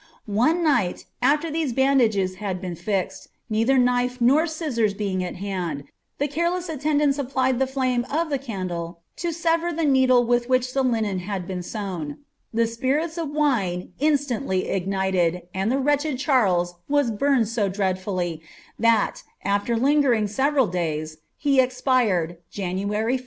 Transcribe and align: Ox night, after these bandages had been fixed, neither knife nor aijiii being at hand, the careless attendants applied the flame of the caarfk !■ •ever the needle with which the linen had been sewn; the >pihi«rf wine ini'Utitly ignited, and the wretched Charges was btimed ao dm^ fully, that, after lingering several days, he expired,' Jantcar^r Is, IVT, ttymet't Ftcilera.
Ox 0.27 0.55
night, 0.59 1.05
after 1.21 1.51
these 1.51 1.73
bandages 1.73 2.37
had 2.41 2.59
been 2.59 2.73
fixed, 2.73 3.27
neither 3.51 3.77
knife 3.77 4.19
nor 4.19 4.45
aijiii 4.45 4.97
being 4.97 5.23
at 5.23 5.35
hand, 5.35 5.83
the 6.17 6.27
careless 6.27 6.69
attendants 6.69 7.19
applied 7.19 7.59
the 7.59 7.67
flame 7.67 8.03
of 8.09 8.31
the 8.31 8.39
caarfk 8.39 8.95
!■ 8.39 8.95
•ever 9.45 9.75
the 9.75 9.85
needle 9.85 10.25
with 10.25 10.49
which 10.49 10.73
the 10.73 10.81
linen 10.83 11.19
had 11.19 11.45
been 11.45 11.61
sewn; 11.61 12.17
the 12.51 12.63
>pihi«rf 12.63 13.29
wine 13.31 13.93
ini'Utitly 14.01 14.69
ignited, 14.71 15.43
and 15.53 15.71
the 15.71 15.77
wretched 15.77 16.17
Charges 16.17 16.73
was 16.89 17.11
btimed 17.11 17.45
ao 17.61 17.69
dm^ 17.69 17.95
fully, 17.99 18.41
that, 18.79 19.21
after 19.43 19.77
lingering 19.77 20.25
several 20.27 20.65
days, 20.65 21.17
he 21.37 21.59
expired,' 21.61 22.37
Jantcar^r 22.51 22.73
Is, 22.73 22.85
IVT, 22.89 22.89
ttymet't 22.89 22.89
Ftcilera. 22.89 23.19